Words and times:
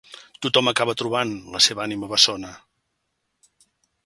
Tothom 0.45 0.69
acaba 0.71 0.95
trobant 1.01 1.35
la 1.59 1.63
seva 1.67 1.85
ànima 1.87 2.11
bessona 2.15 2.55